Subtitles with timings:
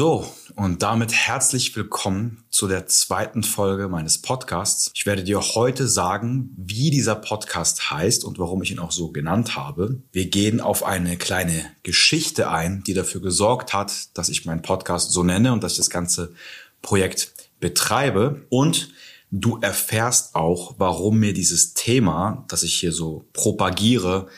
[0.00, 4.90] So, und damit herzlich willkommen zu der zweiten Folge meines Podcasts.
[4.94, 9.10] Ich werde dir heute sagen, wie dieser Podcast heißt und warum ich ihn auch so
[9.10, 10.00] genannt habe.
[10.10, 15.10] Wir gehen auf eine kleine Geschichte ein, die dafür gesorgt hat, dass ich meinen Podcast
[15.10, 16.32] so nenne und dass ich das ganze
[16.80, 18.46] Projekt betreibe.
[18.48, 18.92] Und
[19.30, 24.28] du erfährst auch, warum mir dieses Thema, das ich hier so propagiere,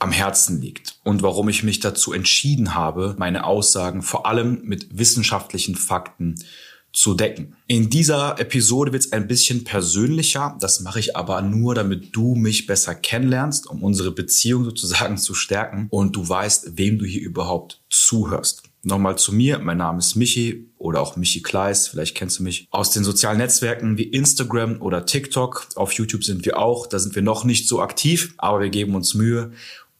[0.00, 4.98] am Herzen liegt und warum ich mich dazu entschieden habe, meine Aussagen vor allem mit
[4.98, 6.36] wissenschaftlichen Fakten
[6.92, 7.56] zu decken.
[7.66, 10.56] In dieser Episode wird es ein bisschen persönlicher.
[10.60, 15.34] Das mache ich aber nur, damit du mich besser kennenlernst, um unsere Beziehung sozusagen zu
[15.34, 18.64] stärken und du weißt, wem du hier überhaupt zuhörst.
[18.82, 19.58] Nochmal zu mir.
[19.58, 21.86] Mein Name ist Michi oder auch Michi Kleis.
[21.86, 25.68] Vielleicht kennst du mich aus den sozialen Netzwerken wie Instagram oder TikTok.
[25.76, 26.86] Auf YouTube sind wir auch.
[26.86, 29.52] Da sind wir noch nicht so aktiv, aber wir geben uns Mühe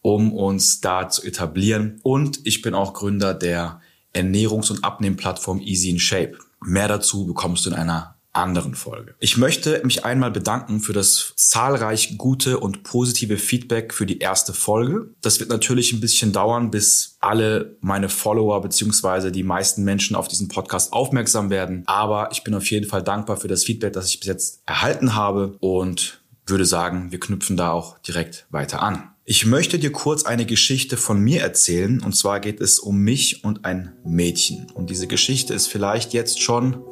[0.02, 2.00] um uns da zu etablieren.
[2.02, 3.80] Und ich bin auch Gründer der
[4.14, 6.38] Ernährungs- und Abnehmplattform Easy in Shape.
[6.62, 9.14] Mehr dazu bekommst du in einer anderen Folge.
[9.18, 14.52] Ich möchte mich einmal bedanken für das zahlreich gute und positive Feedback für die erste
[14.52, 15.10] Folge.
[15.20, 20.28] Das wird natürlich ein bisschen dauern, bis alle meine Follower beziehungsweise die meisten Menschen auf
[20.28, 21.82] diesen Podcast aufmerksam werden.
[21.86, 25.14] Aber ich bin auf jeden Fall dankbar für das Feedback, das ich bis jetzt erhalten
[25.14, 29.10] habe und würde sagen, wir knüpfen da auch direkt weiter an.
[29.30, 32.02] Ich möchte dir kurz eine Geschichte von mir erzählen.
[32.02, 34.66] Und zwar geht es um mich und ein Mädchen.
[34.74, 36.82] Und diese Geschichte ist vielleicht jetzt schon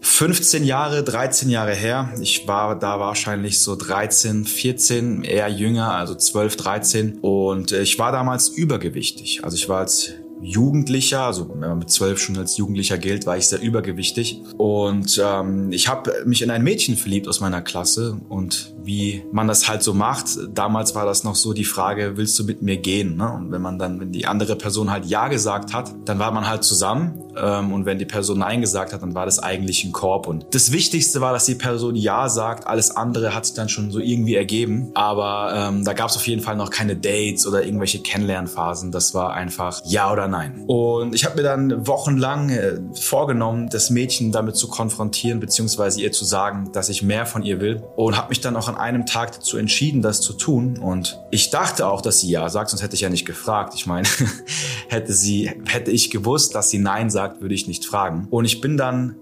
[0.00, 2.14] 15 Jahre, 13 Jahre her.
[2.22, 7.18] Ich war da wahrscheinlich so 13, 14, eher jünger, also 12, 13.
[7.18, 9.44] Und äh, ich war damals übergewichtig.
[9.44, 13.60] Also ich war als Jugendlicher, also mit zwölf schon als Jugendlicher gilt, war ich sehr
[13.60, 14.40] übergewichtig.
[14.58, 19.48] Und ähm, ich habe mich in ein Mädchen verliebt aus meiner Klasse und wie man
[19.48, 20.26] das halt so macht.
[20.52, 23.16] Damals war das noch so die Frage, willst du mit mir gehen?
[23.16, 23.32] Ne?
[23.32, 26.46] Und wenn man dann, wenn die andere Person halt Ja gesagt hat, dann war man
[26.46, 27.20] halt zusammen.
[27.36, 30.26] Ähm, und wenn die Person Nein gesagt hat, dann war das eigentlich ein Korb.
[30.26, 32.66] Und das Wichtigste war, dass die Person Ja sagt.
[32.66, 34.90] Alles andere hat sich dann schon so irgendwie ergeben.
[34.94, 38.92] Aber ähm, da gab es auf jeden Fall noch keine Dates oder irgendwelche Kennenlernphasen.
[38.92, 40.64] Das war einfach Ja oder Nein.
[40.66, 46.12] Und ich habe mir dann wochenlang äh, vorgenommen, das Mädchen damit zu konfrontieren, beziehungsweise ihr
[46.12, 47.82] zu sagen, dass ich mehr von ihr will.
[47.96, 50.78] Und habe mich dann auch an einem Tag dazu entschieden, das zu tun.
[50.78, 53.74] Und ich dachte auch, dass sie ja sagt, sonst hätte ich ja nicht gefragt.
[53.76, 54.08] Ich meine,
[54.88, 58.26] hätte sie, hätte ich gewusst, dass sie Nein sagt, würde ich nicht fragen.
[58.30, 59.16] Und ich bin dann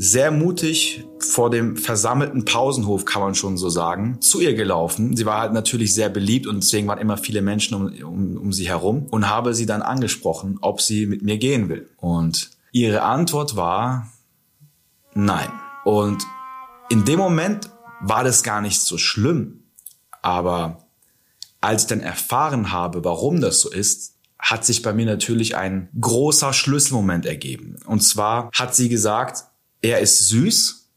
[0.00, 5.16] sehr mutig vor dem versammelten Pausenhof, kann man schon so sagen, zu ihr gelaufen.
[5.16, 8.52] Sie war halt natürlich sehr beliebt und deswegen waren immer viele Menschen um, um, um
[8.52, 11.90] sie herum und habe sie dann angesprochen, ob sie mit mir gehen will.
[11.96, 14.12] Und ihre Antwort war
[15.14, 15.50] nein.
[15.84, 16.24] Und
[16.90, 17.68] in dem Moment
[18.00, 19.64] war das gar nicht so schlimm.
[20.22, 20.86] Aber
[21.60, 25.88] als ich dann erfahren habe, warum das so ist, hat sich bei mir natürlich ein
[26.00, 27.74] großer Schlüsselmoment ergeben.
[27.84, 29.44] Und zwar hat sie gesagt,
[29.82, 30.88] er ist süß,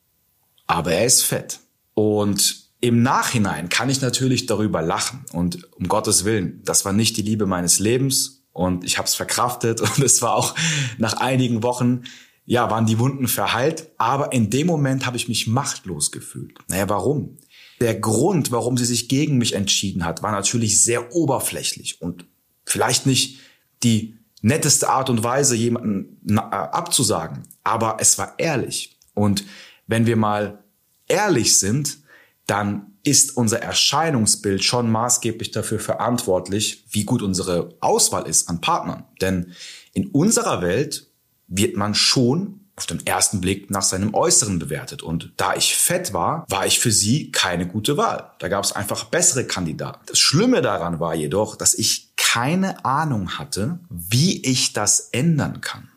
[0.68, 1.60] aber er ist fett.
[1.94, 5.26] Und im Nachhinein kann ich natürlich darüber lachen.
[5.34, 8.44] Und um Gottes Willen, das war nicht die Liebe meines Lebens.
[8.54, 9.82] Und ich habe es verkraftet.
[9.98, 10.56] Und es war auch
[10.98, 12.04] nach einigen Wochen
[12.46, 16.58] ja, waren die Wunden verheilt, aber in dem Moment habe ich mich machtlos gefühlt.
[16.68, 17.38] Naja, warum?
[17.80, 22.26] Der Grund, warum sie sich gegen mich entschieden hat, war natürlich sehr oberflächlich und
[22.66, 23.40] vielleicht nicht
[23.84, 28.98] die netteste Art und Weise, jemanden äh, abzusagen, aber es war ehrlich.
[29.14, 29.46] Und
[29.88, 30.64] wenn wir mal
[31.08, 32.00] ehrlich sind,
[32.48, 39.06] dann ist unser Erscheinungsbild schon maßgeblich dafür verantwortlich, wie gut unsere Auswahl ist an Partnern.
[39.22, 39.54] Denn
[39.94, 41.08] in unserer Welt
[41.48, 45.04] wird man schon auf den ersten Blick nach seinem Äußeren bewertet.
[45.04, 48.32] Und da ich fett war, war ich für sie keine gute Wahl.
[48.40, 50.00] Da gab es einfach bessere Kandidaten.
[50.08, 55.90] Das Schlimme daran war jedoch, dass ich keine Ahnung hatte, wie ich das ändern kann.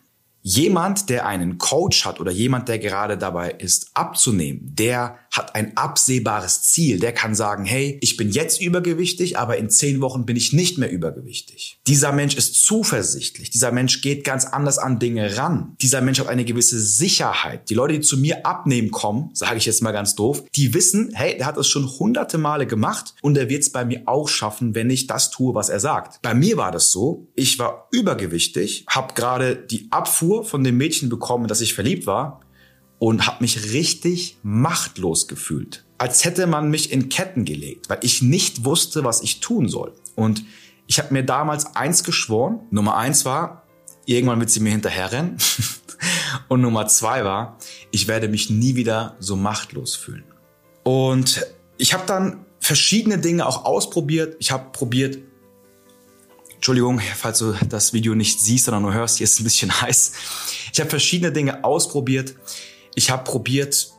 [0.42, 5.76] Jemand, der einen Coach hat oder jemand, der gerade dabei ist, abzunehmen, der hat ein
[5.76, 7.00] absehbares Ziel.
[7.00, 10.78] Der kann sagen, hey, ich bin jetzt übergewichtig, aber in zehn Wochen bin ich nicht
[10.78, 11.80] mehr übergewichtig.
[11.88, 13.50] Dieser Mensch ist zuversichtlich.
[13.50, 15.74] Dieser Mensch geht ganz anders an Dinge ran.
[15.82, 17.68] Dieser Mensch hat eine gewisse Sicherheit.
[17.68, 21.10] Die Leute, die zu mir abnehmen kommen, sage ich jetzt mal ganz doof, die wissen,
[21.14, 24.28] hey, der hat es schon hunderte Male gemacht und er wird es bei mir auch
[24.28, 26.22] schaffen, wenn ich das tue, was er sagt.
[26.22, 31.08] Bei mir war das so, ich war übergewichtig, habe gerade die Abfuhr von dem Mädchen
[31.08, 32.43] bekommen, dass ich verliebt war
[33.04, 35.84] und habe mich richtig machtlos gefühlt.
[35.98, 39.92] Als hätte man mich in Ketten gelegt, weil ich nicht wusste, was ich tun soll.
[40.14, 40.42] Und
[40.86, 42.60] ich habe mir damals eins geschworen.
[42.70, 43.66] Nummer eins war,
[44.06, 45.36] irgendwann wird sie mir hinterherrennen.
[46.48, 47.58] und Nummer zwei war,
[47.90, 50.24] ich werde mich nie wieder so machtlos fühlen.
[50.82, 51.44] Und
[51.76, 54.36] ich habe dann verschiedene Dinge auch ausprobiert.
[54.38, 55.18] Ich habe probiert,
[56.54, 59.80] Entschuldigung, falls du das Video nicht siehst, sondern nur hörst, hier ist es ein bisschen
[59.82, 60.12] heiß.
[60.72, 62.34] Ich habe verschiedene Dinge ausprobiert.
[62.94, 63.90] Ich habe probiert,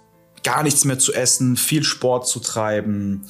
[0.44, 3.24] gar nichts mehr zu essen, viel Sport zu treiben.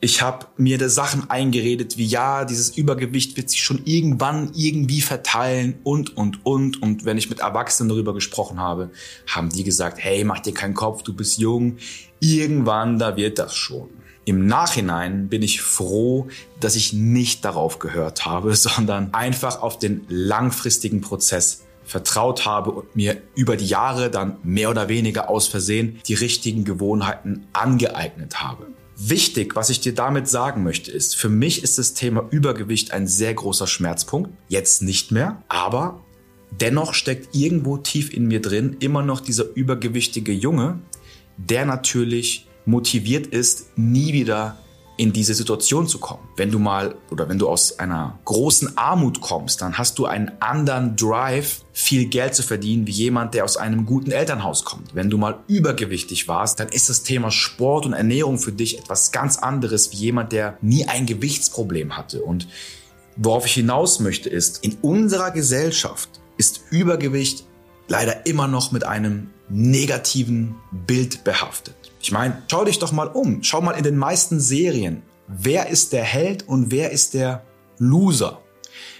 [0.00, 5.02] Ich habe mir da Sachen eingeredet, wie ja, dieses Übergewicht wird sich schon irgendwann irgendwie
[5.02, 6.80] verteilen und, und, und.
[6.80, 8.90] Und wenn ich mit Erwachsenen darüber gesprochen habe,
[9.26, 11.76] haben die gesagt, hey, mach dir keinen Kopf, du bist jung.
[12.20, 13.90] Irgendwann, da wird das schon.
[14.24, 16.28] Im Nachhinein bin ich froh,
[16.60, 22.94] dass ich nicht darauf gehört habe, sondern einfach auf den langfristigen Prozess vertraut habe und
[22.94, 28.68] mir über die Jahre dann mehr oder weniger aus Versehen die richtigen Gewohnheiten angeeignet habe.
[28.96, 33.08] Wichtig, was ich dir damit sagen möchte, ist, für mich ist das Thema Übergewicht ein
[33.08, 34.30] sehr großer Schmerzpunkt.
[34.46, 36.00] Jetzt nicht mehr, aber
[36.52, 40.78] dennoch steckt irgendwo tief in mir drin immer noch dieser übergewichtige Junge,
[41.38, 44.58] der natürlich motiviert ist, nie wieder
[45.00, 46.28] in diese Situation zu kommen.
[46.36, 50.30] Wenn du mal oder wenn du aus einer großen Armut kommst, dann hast du einen
[50.40, 54.94] anderen Drive, viel Geld zu verdienen, wie jemand, der aus einem guten Elternhaus kommt.
[54.94, 59.10] Wenn du mal übergewichtig warst, dann ist das Thema Sport und Ernährung für dich etwas
[59.10, 62.20] ganz anderes, wie jemand, der nie ein Gewichtsproblem hatte.
[62.20, 62.46] Und
[63.16, 67.46] worauf ich hinaus möchte, ist, in unserer Gesellschaft ist Übergewicht
[67.88, 70.56] leider immer noch mit einem negativen
[70.86, 71.79] Bild behaftet.
[72.00, 73.42] Ich meine, schau dich doch mal um.
[73.42, 75.02] Schau mal in den meisten Serien.
[75.28, 77.44] Wer ist der Held und wer ist der
[77.78, 78.40] Loser?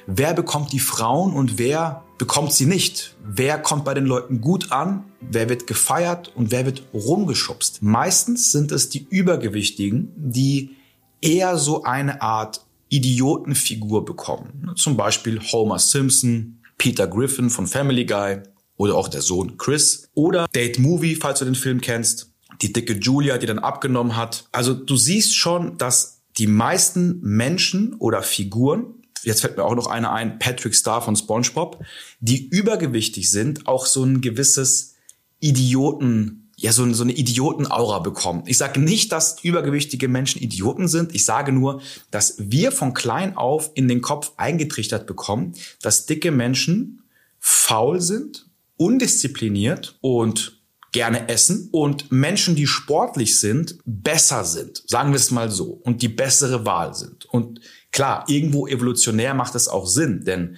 [0.07, 3.17] Wer bekommt die Frauen und wer bekommt sie nicht?
[3.25, 5.05] Wer kommt bei den Leuten gut an?
[5.21, 7.83] Wer wird gefeiert und wer wird rumgeschubst?
[7.83, 10.77] Meistens sind es die Übergewichtigen, die
[11.23, 14.73] eher so eine Art Idiotenfigur bekommen.
[14.77, 18.41] Zum Beispiel Homer Simpson, Peter Griffin von Family Guy
[18.77, 22.30] oder auch der Sohn Chris oder Date Movie, falls du den Film kennst
[22.63, 24.49] die dicke Julia, die dann abgenommen hat.
[24.53, 29.87] Also du siehst schon, dass die meisten Menschen oder Figuren, jetzt fällt mir auch noch
[29.87, 31.83] einer ein, Patrick Star von SpongeBob,
[32.21, 34.95] die übergewichtig sind, auch so ein gewisses
[35.41, 38.43] Idioten, ja, so, so eine Idiotenaura bekommen.
[38.47, 41.15] Ich sage nicht, dass übergewichtige Menschen Idioten sind.
[41.15, 41.81] Ich sage nur,
[42.11, 47.03] dass wir von klein auf in den Kopf eingetrichtert bekommen, dass dicke Menschen
[47.39, 48.47] faul sind,
[48.77, 50.60] undiszipliniert und
[50.93, 56.03] gerne essen und Menschen, die sportlich sind, besser sind, sagen wir es mal so, und
[56.03, 57.27] die bessere Wahl sind.
[57.27, 57.61] Und
[57.93, 60.57] klar, irgendwo evolutionär macht es auch Sinn, denn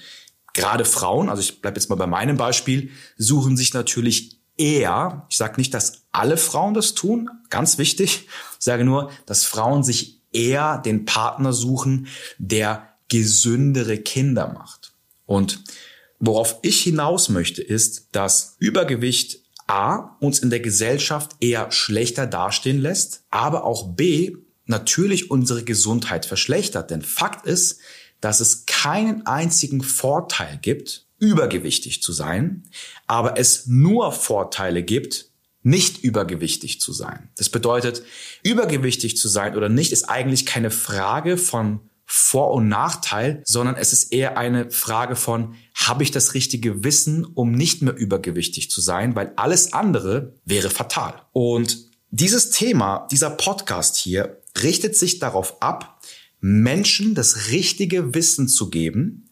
[0.55, 5.37] gerade Frauen, also ich bleibe jetzt mal bei meinem Beispiel, suchen sich natürlich eher, ich
[5.37, 8.27] sage nicht, dass alle Frauen das tun, ganz wichtig,
[8.59, 12.07] ich sage nur, dass Frauen sich eher den Partner suchen,
[12.39, 14.95] der gesündere Kinder macht.
[15.27, 15.63] Und
[16.19, 22.81] worauf ich hinaus möchte, ist, dass Übergewicht A, uns in der Gesellschaft eher schlechter dastehen
[22.81, 24.37] lässt, aber auch B,
[24.67, 26.91] natürlich unsere Gesundheit verschlechtert.
[26.91, 27.81] Denn Fakt ist,
[28.21, 32.65] dass es keinen einzigen Vorteil gibt, übergewichtig zu sein,
[33.07, 35.31] aber es nur Vorteile gibt,
[35.63, 37.31] nicht übergewichtig zu sein.
[37.37, 38.03] Das bedeutet,
[38.43, 43.93] übergewichtig zu sein oder nicht ist eigentlich keine Frage von vor- und Nachteil, sondern es
[43.93, 45.55] ist eher eine Frage von,
[45.89, 50.71] habe ich das richtige Wissen, um nicht mehr übergewichtig zu sein, weil alles andere wäre
[50.71, 51.23] fatal.
[51.33, 56.03] Und dieses Thema, dieser Podcast hier, richtet sich darauf ab,
[56.41, 59.31] Menschen das richtige Wissen zu geben,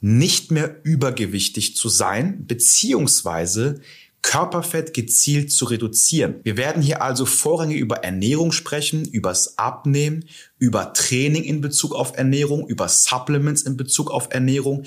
[0.00, 3.80] nicht mehr übergewichtig zu sein, beziehungsweise
[4.22, 6.36] Körperfett gezielt zu reduzieren.
[6.42, 10.24] Wir werden hier also vorrangig über Ernährung sprechen, übers Abnehmen,
[10.58, 14.84] über Training in Bezug auf Ernährung, über Supplements in Bezug auf Ernährung.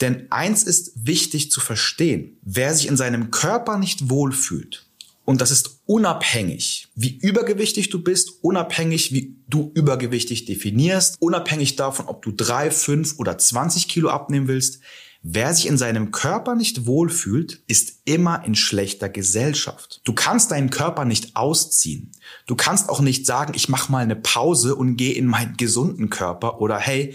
[0.00, 2.38] Denn eins ist wichtig zu verstehen.
[2.42, 4.84] Wer sich in seinem Körper nicht wohlfühlt,
[5.24, 12.06] und das ist unabhängig, wie übergewichtig du bist, unabhängig, wie du übergewichtig definierst, unabhängig davon,
[12.06, 14.80] ob du drei, fünf oder 20 Kilo abnehmen willst.
[15.24, 20.00] Wer sich in seinem Körper nicht wohlfühlt, ist immer in schlechter Gesellschaft.
[20.02, 22.10] Du kannst deinen Körper nicht ausziehen.
[22.46, 26.10] Du kannst auch nicht sagen, ich mache mal eine Pause und gehe in meinen gesunden
[26.10, 27.14] Körper oder hey,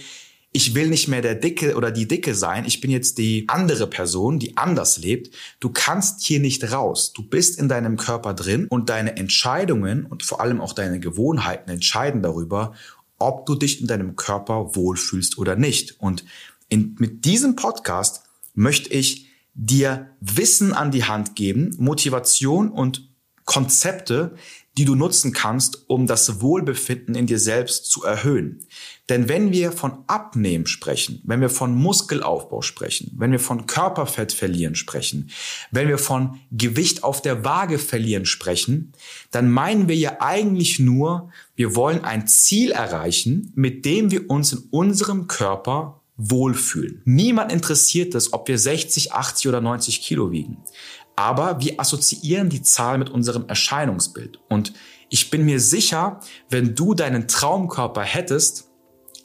[0.53, 3.87] ich will nicht mehr der Dicke oder die Dicke sein, ich bin jetzt die andere
[3.87, 5.35] Person, die anders lebt.
[5.59, 7.11] Du kannst hier nicht raus.
[7.13, 11.69] Du bist in deinem Körper drin und deine Entscheidungen und vor allem auch deine Gewohnheiten
[11.69, 12.73] entscheiden darüber,
[13.19, 15.99] ob du dich in deinem Körper wohlfühlst oder nicht.
[15.99, 16.23] Und
[16.69, 23.09] in, mit diesem Podcast möchte ich dir Wissen an die Hand geben, Motivation und
[23.45, 24.35] Konzepte,
[24.77, 28.59] die du nutzen kannst, um das Wohlbefinden in dir selbst zu erhöhen.
[29.09, 34.33] Denn wenn wir von Abnehmen sprechen, wenn wir von Muskelaufbau sprechen, wenn wir von Körperfett
[34.33, 35.31] verlieren sprechen,
[35.71, 38.91] wenn wir von Gewicht auf der Waage verlieren sprechen,
[39.31, 44.53] dann meinen wir ja eigentlich nur, wir wollen ein Ziel erreichen, mit dem wir uns
[44.53, 47.01] in unserem Körper wohlfühlen.
[47.05, 50.57] Niemand interessiert es, ob wir 60, 80 oder 90 Kilo wiegen.
[51.15, 54.39] Aber wir assoziieren die Zahl mit unserem Erscheinungsbild.
[54.49, 54.73] Und
[55.09, 56.19] ich bin mir sicher,
[56.49, 58.69] wenn du deinen Traumkörper hättest,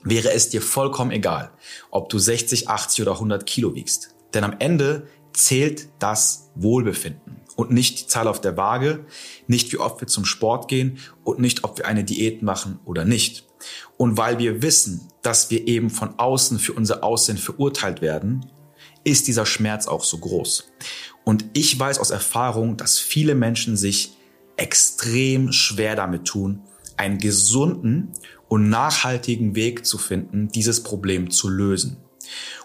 [0.05, 1.51] wäre es dir vollkommen egal,
[1.91, 4.15] ob du 60, 80 oder 100 Kilo wiegst.
[4.35, 9.05] Denn am Ende zählt das Wohlbefinden und nicht die Zahl auf der Waage,
[9.47, 13.05] nicht wie oft wir zum Sport gehen und nicht, ob wir eine Diät machen oder
[13.05, 13.47] nicht.
[13.97, 18.47] Und weil wir wissen, dass wir eben von außen für unser Aussehen verurteilt werden,
[19.05, 20.73] ist dieser Schmerz auch so groß.
[21.25, 24.17] Und ich weiß aus Erfahrung, dass viele Menschen sich
[24.57, 26.63] extrem schwer damit tun,
[26.97, 28.13] einen gesunden
[28.49, 31.97] und nachhaltigen Weg zu finden, dieses Problem zu lösen.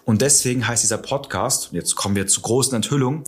[0.08, 3.26] Und deswegen heißt dieser Podcast, jetzt kommen wir zur großen Enthüllung,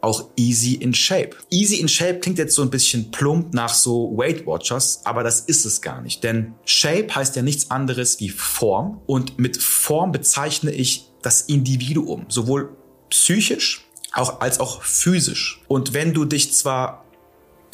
[0.00, 1.30] auch Easy in Shape.
[1.50, 5.38] Easy in Shape klingt jetzt so ein bisschen plump nach so Weight Watchers, aber das
[5.38, 6.24] ist es gar nicht.
[6.24, 12.26] Denn Shape heißt ja nichts anderes wie Form und mit Form bezeichne ich das Individuum,
[12.26, 12.76] sowohl
[13.08, 15.62] psychisch auch, als auch physisch.
[15.68, 17.04] Und wenn du dich zwar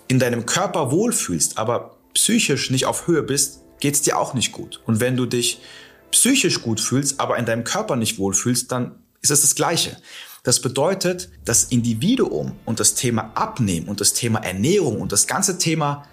[0.08, 4.82] in deinem Körper wohlfühlst, aber psychisch nicht auf Höhe bist, geht's dir auch nicht gut.
[4.84, 5.62] Und wenn du dich
[6.12, 9.96] psychisch gut fühlst, aber in deinem Körper nicht wohlfühlst, dann ist es das Gleiche.
[10.44, 15.58] Das bedeutet, das Individuum und das Thema Abnehmen und das Thema Ernährung und das ganze
[15.58, 16.06] Thema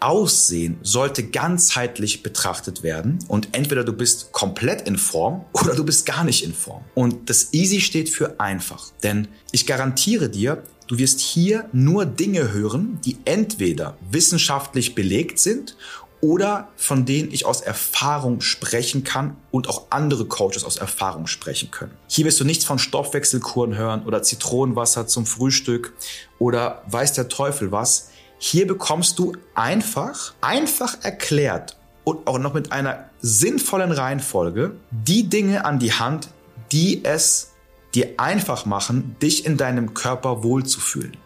[0.00, 6.04] Aussehen sollte ganzheitlich betrachtet werden und entweder du bist komplett in Form oder du bist
[6.06, 6.84] gar nicht in Form.
[6.94, 12.52] Und das Easy steht für einfach, denn ich garantiere dir, du wirst hier nur Dinge
[12.52, 15.76] hören, die entweder wissenschaftlich belegt sind
[16.24, 21.70] oder von denen ich aus Erfahrung sprechen kann und auch andere Coaches aus Erfahrung sprechen
[21.70, 21.92] können.
[22.06, 25.92] Hier wirst du nichts von Stoffwechselkuren hören oder Zitronenwasser zum Frühstück
[26.38, 28.08] oder weiß der Teufel was.
[28.38, 35.66] Hier bekommst du einfach, einfach erklärt und auch noch mit einer sinnvollen Reihenfolge die Dinge
[35.66, 36.30] an die Hand,
[36.72, 37.50] die es
[37.94, 41.18] dir einfach machen, dich in deinem Körper wohlzufühlen.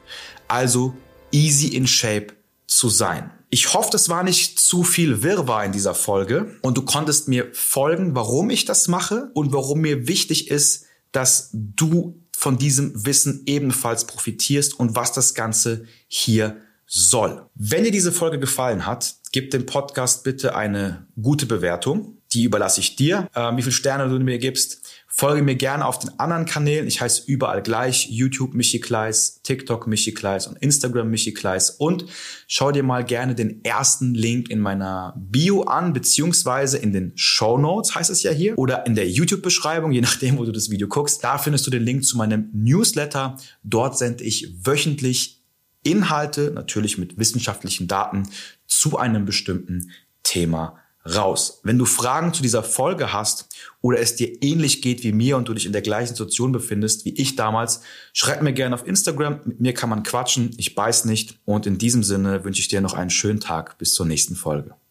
[0.48, 0.92] Also
[1.30, 2.34] easy in shape
[2.66, 3.30] zu sein.
[3.50, 7.48] Ich hoffe, das war nicht zu viel Wirrwarr in dieser Folge und du konntest mir
[7.52, 13.42] folgen, warum ich das mache und warum mir wichtig ist, dass du von diesem Wissen
[13.46, 17.46] ebenfalls profitierst und was das Ganze hier soll.
[17.54, 22.18] Wenn dir diese Folge gefallen hat, gib dem Podcast bitte eine gute Bewertung.
[22.32, 24.87] Die überlasse ich dir, äh, wie viele Sterne du mir gibst.
[25.18, 26.86] Folge mir gerne auf den anderen Kanälen.
[26.86, 28.06] Ich heiße überall gleich.
[28.08, 31.70] YouTube Michi Kleis, TikTok Michi Kleis und Instagram Michi Kleis.
[31.70, 32.04] Und
[32.46, 37.58] schau dir mal gerne den ersten Link in meiner Bio an, beziehungsweise in den Show
[37.58, 38.56] Notes heißt es ja hier.
[38.56, 41.24] Oder in der YouTube-Beschreibung, je nachdem, wo du das Video guckst.
[41.24, 43.38] Da findest du den Link zu meinem Newsletter.
[43.64, 45.42] Dort sende ich wöchentlich
[45.82, 48.28] Inhalte, natürlich mit wissenschaftlichen Daten,
[48.68, 49.90] zu einem bestimmten
[50.22, 50.78] Thema
[51.14, 51.60] raus.
[51.62, 53.48] Wenn du Fragen zu dieser Folge hast
[53.80, 57.04] oder es dir ähnlich geht wie mir und du dich in der gleichen Situation befindest
[57.04, 59.40] wie ich damals, schreib mir gerne auf Instagram.
[59.44, 60.50] Mit mir kann man quatschen.
[60.56, 61.38] Ich beiß nicht.
[61.44, 63.78] Und in diesem Sinne wünsche ich dir noch einen schönen Tag.
[63.78, 64.78] Bis zur nächsten Folge.